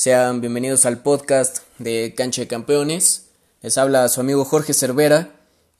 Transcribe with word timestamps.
Sean 0.00 0.40
bienvenidos 0.40 0.86
al 0.86 1.02
podcast 1.02 1.58
de 1.76 2.14
Cancha 2.16 2.40
de 2.40 2.48
Campeones. 2.48 3.26
Les 3.60 3.76
habla 3.76 4.08
su 4.08 4.22
amigo 4.22 4.46
Jorge 4.46 4.72
Cervera. 4.72 5.28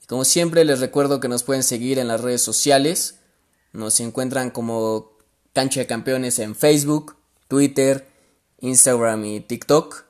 Y 0.03 0.05
como 0.05 0.25
siempre 0.25 0.63
les 0.63 0.79
recuerdo 0.79 1.19
que 1.19 1.27
nos 1.27 1.41
pueden 1.41 1.63
seguir 1.63 1.97
en 1.97 2.07
las 2.07 2.21
redes 2.21 2.43
sociales. 2.43 3.15
Nos 3.73 3.99
encuentran 3.99 4.51
como 4.51 5.13
Cancha 5.53 5.79
de 5.79 5.87
Campeones 5.87 6.37
en 6.37 6.55
Facebook, 6.55 7.17
Twitter, 7.47 8.07
Instagram 8.59 9.25
y 9.25 9.39
TikTok. 9.39 10.03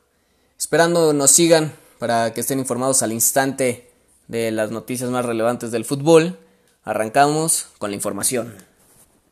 Esperando 0.59 1.13
nos 1.13 1.31
sigan 1.31 1.73
para 1.97 2.33
que 2.33 2.41
estén 2.41 2.59
informados 2.59 3.03
al 3.03 3.13
instante 3.13 3.93
de 4.27 4.51
las 4.51 4.71
noticias 4.71 5.09
más 5.09 5.25
relevantes 5.25 5.71
del 5.71 5.85
fútbol. 5.85 6.37
Arrancamos 6.83 7.67
con 7.77 7.91
la 7.91 7.95
información. 7.95 8.57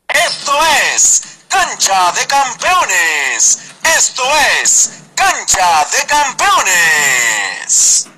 Esto 0.08 0.52
es 0.94 1.20
Cancha 1.50 2.12
de 2.12 2.26
Campeones. 2.26 3.69
Esto 3.96 4.22
es 4.62 4.90
Cancha 5.14 5.86
de 5.90 6.06
Campeones. 6.06 8.08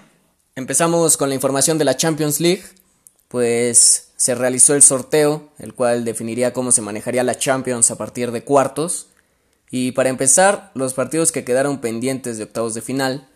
Empezamos 0.55 1.17
con 1.17 1.29
la 1.29 1.35
información 1.35 1.79
de 1.79 1.85
la 1.85 1.97
Champions 1.97 2.41
League, 2.41 2.63
pues 3.29 4.09
se 4.17 4.35
realizó 4.35 4.75
el 4.75 4.83
sorteo, 4.83 5.51
el 5.59 5.75
cual 5.75 6.05
definiría 6.05 6.53
cómo 6.53 6.73
se 6.73 6.83
manejaría 6.83 7.25
la 7.25 7.39
Champions 7.39 7.91
a 7.91 7.97
partir 7.97 8.33
de 8.33 8.45
cuartos. 8.45 9.09
Y 9.71 9.93
para 9.93 10.11
empezar, 10.11 10.71
los 10.75 10.95
partidos 10.95 11.33
que 11.33 11.45
quedaron 11.45 11.81
pendientes 11.81 12.39
de 12.39 12.45
octavos 12.45 12.75
de 12.75 12.83
final 12.83 13.29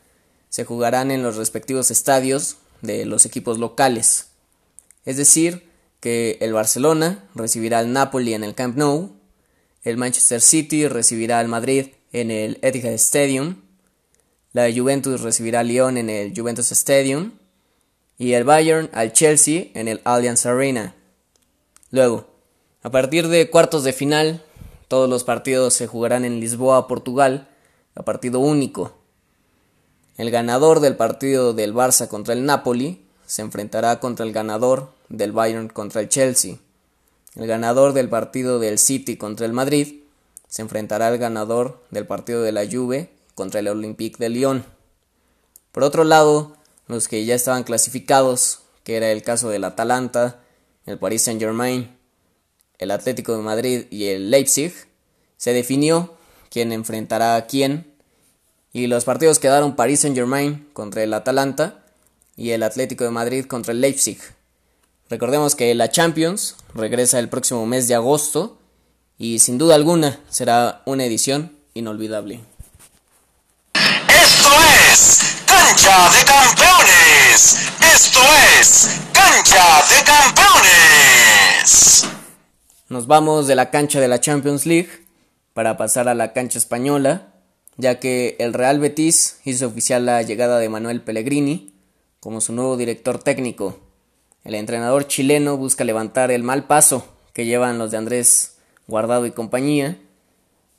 se 0.50 0.64
jugarán 0.64 1.10
en 1.10 1.22
los 1.22 1.36
respectivos 1.36 1.90
estadios 1.90 2.56
de 2.82 3.06
los 3.06 3.24
equipos 3.24 3.58
locales. 3.58 4.26
Es 5.04 5.16
decir, 5.16 5.70
que 6.00 6.38
el 6.40 6.52
Barcelona 6.52 7.24
recibirá 7.34 7.78
al 7.78 7.92
Napoli 7.92 8.34
en 8.34 8.44
el 8.44 8.54
Camp 8.54 8.76
Nou, 8.76 9.16
el 9.82 9.96
Manchester 9.96 10.40
City 10.40 10.88
recibirá 10.88 11.38
al 11.38 11.48
Madrid 11.48 11.88
en 12.12 12.30
el 12.30 12.58
Etihad 12.62 12.92
Stadium, 12.94 13.56
la 14.52 14.72
Juventus 14.74 15.20
recibirá 15.20 15.60
al 15.60 15.68
Lyon 15.68 15.98
en 15.98 16.08
el 16.08 16.32
Juventus 16.34 16.72
Stadium 16.72 17.32
y 18.18 18.32
el 18.32 18.44
Bayern 18.44 18.88
al 18.92 19.12
Chelsea 19.12 19.66
en 19.74 19.88
el 19.88 20.00
Allianz 20.04 20.46
Arena. 20.46 20.94
Luego, 21.90 22.26
a 22.82 22.90
partir 22.90 23.28
de 23.28 23.50
cuartos 23.50 23.84
de 23.84 23.92
final, 23.92 24.42
todos 24.88 25.10
los 25.10 25.24
partidos 25.24 25.74
se 25.74 25.86
jugarán 25.86 26.24
en 26.24 26.40
Lisboa, 26.40 26.88
Portugal, 26.88 27.48
a 27.94 28.02
partido 28.04 28.40
único. 28.40 28.96
El 30.16 30.30
ganador 30.30 30.80
del 30.80 30.96
partido 30.96 31.52
del 31.52 31.74
Barça 31.74 32.08
contra 32.08 32.32
el 32.32 32.46
Napoli 32.46 33.04
se 33.26 33.42
enfrentará 33.42 34.00
contra 34.00 34.24
el 34.24 34.32
ganador 34.32 34.92
del 35.08 35.32
Bayern 35.32 35.68
contra 35.68 36.00
el 36.00 36.08
Chelsea. 36.08 36.56
El 37.34 37.46
ganador 37.46 37.92
del 37.92 38.08
partido 38.08 38.58
del 38.58 38.78
City 38.78 39.18
contra 39.18 39.44
el 39.44 39.52
Madrid 39.52 40.05
se 40.48 40.62
enfrentará 40.62 41.08
al 41.08 41.18
ganador 41.18 41.84
del 41.90 42.06
partido 42.06 42.42
de 42.42 42.52
la 42.52 42.66
Juve 42.70 43.10
contra 43.34 43.60
el 43.60 43.68
Olympique 43.68 44.18
de 44.18 44.28
Lyon. 44.28 44.64
Por 45.72 45.82
otro 45.82 46.04
lado, 46.04 46.56
los 46.86 47.08
que 47.08 47.24
ya 47.24 47.34
estaban 47.34 47.64
clasificados, 47.64 48.60
que 48.84 48.96
era 48.96 49.10
el 49.10 49.22
caso 49.22 49.48
del 49.48 49.64
Atalanta, 49.64 50.40
el 50.86 50.98
Paris 50.98 51.22
Saint-Germain, 51.22 51.96
el 52.78 52.90
Atlético 52.90 53.36
de 53.36 53.42
Madrid 53.42 53.86
y 53.90 54.06
el 54.06 54.30
Leipzig, 54.30 54.72
se 55.36 55.52
definió 55.52 56.14
quién 56.50 56.72
enfrentará 56.72 57.36
a 57.36 57.46
quién 57.46 57.92
y 58.72 58.86
los 58.86 59.04
partidos 59.04 59.38
quedaron 59.38 59.76
Paris 59.76 60.00
Saint-Germain 60.00 60.68
contra 60.72 61.02
el 61.02 61.12
Atalanta 61.14 61.84
y 62.36 62.50
el 62.50 62.62
Atlético 62.62 63.04
de 63.04 63.10
Madrid 63.10 63.46
contra 63.46 63.72
el 63.72 63.80
Leipzig. 63.80 64.18
Recordemos 65.08 65.54
que 65.54 65.74
la 65.74 65.90
Champions 65.90 66.56
regresa 66.74 67.18
el 67.18 67.28
próximo 67.28 67.64
mes 67.66 67.88
de 67.88 67.94
agosto 67.94 68.58
y 69.18 69.38
sin 69.38 69.58
duda 69.58 69.74
alguna 69.74 70.20
será 70.28 70.82
una 70.84 71.04
edición 71.04 71.56
inolvidable. 71.74 72.40
Esto 73.74 74.50
es 74.90 75.20
Cancha 75.46 76.10
de 76.10 76.24
Campeones. 76.24 77.56
Esto 77.94 78.20
es 78.60 78.88
Cancha 79.12 79.84
de 79.88 80.04
Campeones. 80.04 82.06
Nos 82.88 83.06
vamos 83.06 83.46
de 83.46 83.54
la 83.54 83.70
cancha 83.70 84.00
de 84.00 84.08
la 84.08 84.20
Champions 84.20 84.66
League 84.66 85.06
para 85.54 85.76
pasar 85.76 86.08
a 86.08 86.14
la 86.14 86.32
cancha 86.32 86.58
española, 86.58 87.32
ya 87.76 87.98
que 87.98 88.36
el 88.38 88.52
Real 88.52 88.78
Betis 88.78 89.40
hizo 89.44 89.66
oficial 89.66 90.06
la 90.06 90.22
llegada 90.22 90.58
de 90.58 90.68
Manuel 90.68 91.02
Pellegrini 91.02 91.74
como 92.20 92.40
su 92.40 92.52
nuevo 92.52 92.76
director 92.76 93.22
técnico. 93.22 93.78
El 94.44 94.54
entrenador 94.54 95.08
chileno 95.08 95.56
busca 95.56 95.84
levantar 95.84 96.30
el 96.30 96.42
mal 96.42 96.66
paso 96.66 97.06
que 97.32 97.46
llevan 97.46 97.78
los 97.78 97.90
de 97.90 97.96
Andrés 97.96 98.55
Guardado 98.86 99.26
y 99.26 99.32
compañía. 99.32 99.98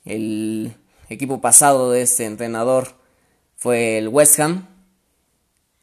El 0.04 0.74
equipo 1.08 1.40
pasado 1.40 1.90
de 1.90 2.02
este 2.02 2.24
entrenador 2.24 2.94
fue 3.56 3.98
el 3.98 4.08
West 4.08 4.38
Ham. 4.40 4.66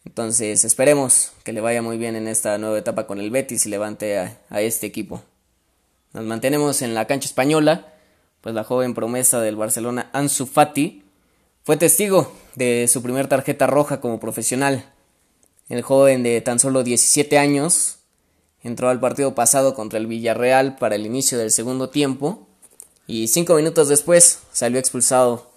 Entonces 0.05 0.63
esperemos 0.65 1.33
que 1.43 1.53
le 1.53 1.61
vaya 1.61 1.81
muy 1.81 1.97
bien 1.97 2.15
en 2.15 2.27
esta 2.27 2.57
nueva 2.57 2.77
etapa 2.77 3.07
con 3.07 3.19
el 3.19 3.31
Betis 3.31 3.65
y 3.65 3.69
levante 3.69 4.17
a, 4.17 4.61
este 4.61 4.87
equipo. 4.87 5.23
Nos 6.13 6.23
mantenemos 6.23 6.81
en 6.81 6.93
la 6.93 7.05
cancha 7.05 7.27
española, 7.27 7.93
pues 8.41 8.53
la 8.55 8.63
joven 8.63 8.93
promesa 8.93 9.41
del 9.41 9.55
Barcelona 9.55 10.09
Ansu 10.13 10.45
Fati 10.45 11.03
fue 11.63 11.77
testigo 11.77 12.31
de 12.55 12.87
su 12.87 13.01
primer 13.01 13.27
tarjeta 13.27 13.67
roja 13.67 13.99
como 13.99 14.19
profesional 14.19 14.85
el 15.69 15.81
joven 15.81 16.23
de 16.23 16.41
tan 16.41 16.59
solo 16.59 16.83
17 16.83 17.37
años 17.37 17.99
entró 18.65 18.89
al 18.89 18.99
partido 18.99 19.35
pasado 19.35 19.75
contra 19.75 19.99
el 19.99 20.07
Villarreal 20.07 20.75
para 20.77 20.95
el 20.95 21.05
inicio 21.05 21.37
del 21.37 21.51
segundo 21.51 21.89
tiempo 21.89 22.47
y 23.05 23.27
cinco 23.27 23.53
minutos 23.53 23.89
después 23.89 24.39
salió 24.51 24.79
expulsado. 24.79 25.51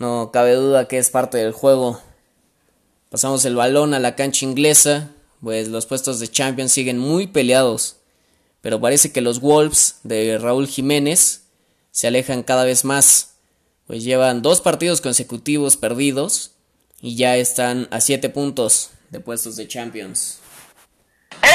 No 0.00 0.32
cabe 0.32 0.54
duda 0.54 0.88
que 0.88 0.98
es 0.98 1.08
parte 1.08 1.38
del 1.38 1.52
juego. 1.52 2.00
Pasamos 3.10 3.44
el 3.44 3.54
balón 3.54 3.94
a 3.94 4.00
la 4.00 4.16
cancha 4.16 4.44
inglesa, 4.44 5.12
pues 5.40 5.68
los 5.68 5.86
puestos 5.86 6.18
de 6.18 6.26
Champions 6.26 6.72
siguen 6.72 6.98
muy 6.98 7.28
peleados, 7.28 7.98
pero 8.60 8.80
parece 8.80 9.12
que 9.12 9.20
los 9.20 9.40
Wolves 9.40 10.00
de 10.02 10.36
Raúl 10.36 10.66
Jiménez 10.66 11.44
se 11.92 12.08
alejan 12.08 12.42
cada 12.42 12.64
vez 12.64 12.84
más, 12.84 13.34
pues 13.86 14.02
llevan 14.02 14.42
dos 14.42 14.60
partidos 14.60 15.00
consecutivos 15.00 15.76
perdidos 15.76 16.50
y 17.00 17.14
ya 17.14 17.36
están 17.36 17.86
a 17.92 18.00
siete 18.00 18.30
puntos 18.30 18.90
de 19.10 19.20
puestos 19.20 19.54
de 19.54 19.68
Champions. 19.68 20.40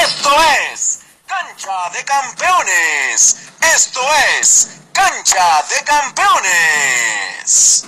Esto 0.02 0.30
es 0.72 1.00
Cancha 1.26 1.90
de 1.96 2.04
Campeones. 2.04 3.36
Esto 3.76 4.00
es 4.40 4.80
Cancha 4.92 5.62
de 5.68 5.84
Campeones. 5.84 7.84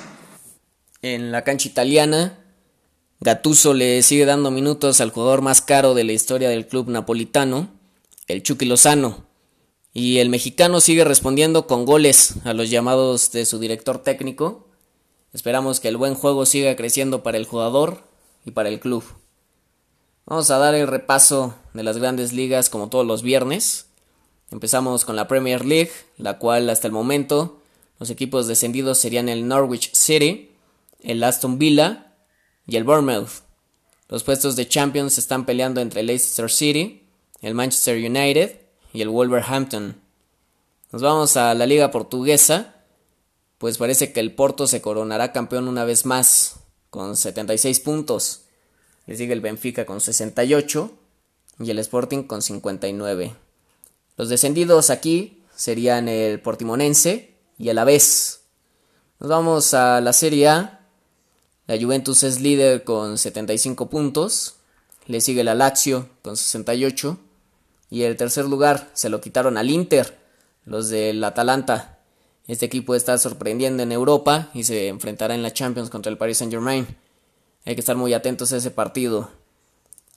En 1.02 1.32
la 1.32 1.42
cancha 1.42 1.68
italiana, 1.68 2.38
Gattuso 3.18 3.74
le 3.74 4.00
sigue 4.04 4.26
dando 4.26 4.52
minutos 4.52 5.00
al 5.00 5.10
jugador 5.10 5.42
más 5.42 5.60
caro 5.60 5.94
de 5.94 6.04
la 6.04 6.12
historia 6.12 6.48
del 6.48 6.68
club 6.68 6.88
napolitano, 6.88 7.70
el 8.28 8.44
Chucky 8.44 8.66
Lozano. 8.66 9.26
Y 9.92 10.18
el 10.18 10.28
mexicano 10.28 10.80
sigue 10.80 11.02
respondiendo 11.02 11.66
con 11.66 11.84
goles 11.84 12.34
a 12.44 12.52
los 12.52 12.70
llamados 12.70 13.32
de 13.32 13.44
su 13.44 13.58
director 13.58 14.04
técnico. 14.04 14.68
Esperamos 15.32 15.80
que 15.80 15.88
el 15.88 15.96
buen 15.96 16.14
juego 16.14 16.46
siga 16.46 16.76
creciendo 16.76 17.24
para 17.24 17.38
el 17.38 17.46
jugador 17.46 18.08
y 18.44 18.52
para 18.52 18.68
el 18.68 18.78
club. 18.78 19.02
Vamos 20.26 20.50
a 20.50 20.56
dar 20.56 20.74
el 20.74 20.86
repaso 20.86 21.54
de 21.74 21.82
las 21.82 21.98
grandes 21.98 22.32
ligas 22.32 22.70
como 22.70 22.88
todos 22.88 23.06
los 23.06 23.22
viernes. 23.22 23.88
Empezamos 24.50 25.04
con 25.04 25.16
la 25.16 25.28
Premier 25.28 25.66
League, 25.66 25.90
la 26.16 26.38
cual 26.38 26.70
hasta 26.70 26.86
el 26.86 26.94
momento 26.94 27.60
los 27.98 28.08
equipos 28.08 28.46
descendidos 28.46 28.96
serían 28.96 29.28
el 29.28 29.46
Norwich 29.46 29.92
City, 29.92 30.50
el 31.02 31.22
Aston 31.22 31.58
Villa 31.58 32.14
y 32.66 32.76
el 32.76 32.84
Bournemouth. 32.84 33.42
Los 34.08 34.24
puestos 34.24 34.56
de 34.56 34.66
Champions 34.66 35.18
están 35.18 35.44
peleando 35.44 35.82
entre 35.82 36.00
el 36.00 36.06
Leicester 36.06 36.50
City, 36.50 37.06
el 37.42 37.54
Manchester 37.54 37.98
United 37.98 38.60
y 38.94 39.02
el 39.02 39.10
Wolverhampton. 39.10 40.00
Nos 40.90 41.02
vamos 41.02 41.36
a 41.36 41.52
la 41.52 41.66
liga 41.66 41.90
portuguesa, 41.90 42.76
pues 43.58 43.76
parece 43.76 44.14
que 44.14 44.20
el 44.20 44.34
Porto 44.34 44.66
se 44.66 44.80
coronará 44.80 45.32
campeón 45.32 45.68
una 45.68 45.84
vez 45.84 46.06
más, 46.06 46.60
con 46.88 47.14
76 47.14 47.80
puntos. 47.80 48.43
Le 49.06 49.16
sigue 49.16 49.32
el 49.32 49.40
Benfica 49.40 49.84
con 49.84 50.00
68 50.00 50.90
y 51.60 51.70
el 51.70 51.78
Sporting 51.78 52.22
con 52.24 52.42
59. 52.42 53.34
Los 54.16 54.28
descendidos 54.28 54.90
aquí 54.90 55.42
serían 55.54 56.08
el 56.08 56.40
Portimonense 56.40 57.34
y 57.58 57.68
el 57.68 57.78
Aves. 57.78 58.40
Nos 59.20 59.30
vamos 59.30 59.74
a 59.74 60.00
la 60.00 60.12
Serie 60.12 60.48
A, 60.48 60.80
La 61.66 61.80
Juventus 61.80 62.22
es 62.22 62.40
líder 62.40 62.84
con 62.84 63.16
75 63.16 63.88
puntos. 63.88 64.56
Le 65.06 65.20
sigue 65.20 65.44
la 65.44 65.54
Lazio 65.54 66.08
con 66.22 66.36
68. 66.36 67.18
Y 67.90 68.02
el 68.02 68.16
tercer 68.16 68.46
lugar 68.46 68.90
se 68.94 69.08
lo 69.08 69.20
quitaron 69.20 69.56
al 69.56 69.70
Inter, 69.70 70.18
los 70.64 70.88
del 70.88 71.22
Atalanta. 71.22 71.98
Este 72.46 72.66
equipo 72.66 72.94
está 72.94 73.16
sorprendiendo 73.18 73.82
en 73.82 73.92
Europa 73.92 74.50
y 74.52 74.64
se 74.64 74.88
enfrentará 74.88 75.34
en 75.34 75.42
la 75.42 75.52
Champions 75.52 75.90
contra 75.90 76.10
el 76.10 76.18
Paris 76.18 76.38
Saint 76.38 76.52
Germain. 76.52 76.86
Hay 77.66 77.74
que 77.74 77.80
estar 77.80 77.96
muy 77.96 78.12
atentos 78.12 78.52
a 78.52 78.58
ese 78.58 78.70
partido. 78.70 79.30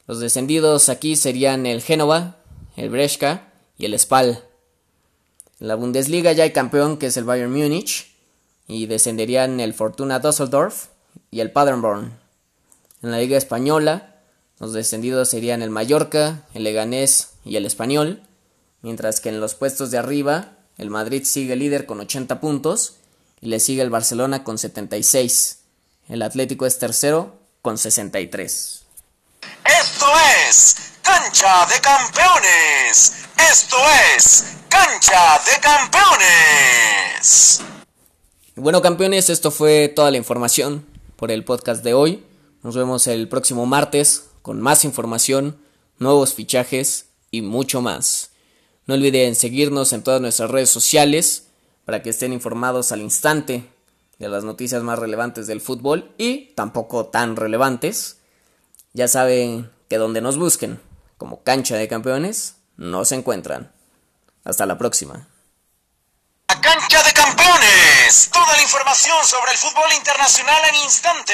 Los 0.05 0.19
descendidos 0.19 0.89
aquí 0.89 1.15
serían 1.15 1.65
el 1.65 1.81
Génova, 1.81 2.37
el 2.75 2.89
Brescia 2.89 3.53
y 3.77 3.85
el 3.85 3.97
Spal. 3.97 4.43
En 5.59 5.67
la 5.67 5.75
Bundesliga 5.75 6.33
ya 6.33 6.43
hay 6.43 6.51
campeón 6.51 6.97
que 6.97 7.07
es 7.07 7.15
el 7.17 7.23
Bayern 7.23 7.51
Múnich 7.51 8.13
y 8.67 8.85
descenderían 8.87 9.61
el 9.61 9.73
Fortuna 9.73 10.19
Düsseldorf 10.19 10.87
y 11.31 11.39
el 11.39 11.51
Paderborn. 11.51 12.19
En 13.01 13.11
la 13.11 13.19
Liga 13.19 13.37
Española, 13.37 14.15
los 14.59 14.73
descendidos 14.73 15.29
serían 15.29 15.61
el 15.61 15.69
Mallorca, 15.69 16.45
el 16.53 16.63
Leganés 16.63 17.29
y 17.45 17.55
el 17.55 17.65
Español, 17.65 18.23
mientras 18.81 19.21
que 19.21 19.29
en 19.29 19.39
los 19.39 19.55
puestos 19.55 19.89
de 19.91 19.97
arriba, 19.97 20.57
el 20.77 20.89
Madrid 20.89 21.23
sigue 21.23 21.55
líder 21.55 21.85
con 21.85 21.99
80 22.01 22.41
puntos 22.41 22.95
y 23.39 23.47
le 23.47 23.59
sigue 23.59 23.83
el 23.83 23.89
Barcelona 23.89 24.43
con 24.43 24.57
76. 24.57 25.59
El 26.09 26.21
Atlético 26.21 26.65
es 26.65 26.79
tercero 26.79 27.36
con 27.67 27.77
63. 27.77 28.85
Esto 29.65 30.05
es 30.49 30.93
Cancha 31.01 31.65
de 31.65 31.81
Campeones. 31.81 33.25
Esto 33.51 33.75
es 34.15 34.55
Cancha 34.69 35.41
de 35.45 35.59
Campeones. 35.59 37.61
Bueno, 38.55 38.81
campeones, 38.81 39.29
esto 39.29 39.51
fue 39.51 39.89
toda 39.89 40.11
la 40.11 40.17
información 40.17 40.85
por 41.17 41.29
el 41.29 41.43
podcast 41.43 41.83
de 41.83 41.93
hoy. 41.93 42.23
Nos 42.63 42.77
vemos 42.77 43.05
el 43.07 43.27
próximo 43.27 43.65
martes 43.65 44.29
con 44.41 44.61
más 44.61 44.85
información, 44.85 45.59
nuevos 45.99 46.33
fichajes 46.33 47.07
y 47.31 47.41
mucho 47.41 47.81
más. 47.81 48.29
No 48.85 48.93
olviden 48.93 49.35
seguirnos 49.35 49.91
en 49.91 50.03
todas 50.03 50.21
nuestras 50.21 50.49
redes 50.49 50.69
sociales 50.69 51.47
para 51.83 52.01
que 52.01 52.11
estén 52.11 52.31
informados 52.31 52.93
al 52.93 53.01
instante 53.01 53.69
de 54.19 54.29
las 54.29 54.43
noticias 54.43 54.83
más 54.83 54.99
relevantes 54.99 55.47
del 55.47 55.61
fútbol 55.61 56.13
y 56.17 56.53
tampoco 56.55 57.07
tan 57.07 57.35
relevantes. 57.35 58.17
Ya 58.93 59.07
saben 59.07 59.71
que 59.89 59.97
donde 59.97 60.21
nos 60.21 60.37
busquen 60.37 60.79
como 61.17 61.43
cancha 61.43 61.75
de 61.75 61.87
campeones, 61.87 62.55
nos 62.77 63.11
encuentran. 63.11 63.73
Hasta 64.43 64.65
la 64.65 64.77
próxima. 64.77 65.27
La 66.47 66.61
cancha 66.61 67.03
de 67.03 67.11
campeones. 67.11 68.29
Toda 68.31 68.55
la 68.55 68.61
información 68.61 69.17
sobre 69.25 69.51
el 69.51 69.57
fútbol 69.57 69.91
internacional 69.97 70.61
en 70.69 70.75
instante. 70.83 71.33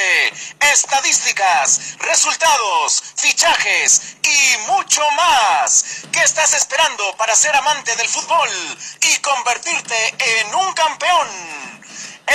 Estadísticas, 0.59 1.97
resultados, 1.99 3.03
fichajes 3.17 4.17
y 4.23 4.71
mucho 4.71 5.01
más. 5.17 6.05
¿Qué 6.11 6.23
estás 6.23 6.53
esperando 6.53 7.03
para 7.17 7.35
ser 7.35 7.55
amante 7.55 7.95
del 7.95 8.07
fútbol 8.07 8.49
y 9.01 9.19
convertirte 9.19 9.95
en 10.39 10.55
un 10.55 10.73
campeón? 10.73 11.62